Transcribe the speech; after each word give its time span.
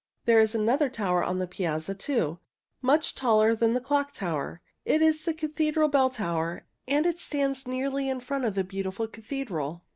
There 0.25 0.39
is 0.39 0.55
another 0.55 0.89
tower 0.89 1.23
on 1.23 1.37
the 1.37 1.45
piazza, 1.45 1.93
too, 1.93 2.39
much 2.81 3.13
taller 3.13 3.53
than 3.53 3.73
the 3.73 3.79
Clock 3.79 4.13
Tower. 4.13 4.59
It 4.83 4.99
is 4.99 5.25
the 5.25 5.33
Cathedral 5.35 5.89
Bell 5.89 6.09
Tower, 6.09 6.65
and 6.87 7.05
it 7.05 7.21
stands 7.21 7.67
nearly 7.67 8.09
in 8.09 8.19
front 8.19 8.45
of 8.45 8.55
the 8.55 8.63
beautiful 8.63 9.07
cathedral. 9.07 9.83